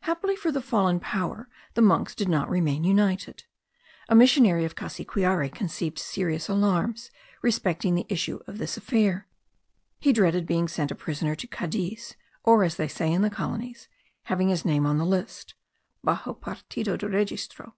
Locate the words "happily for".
0.00-0.50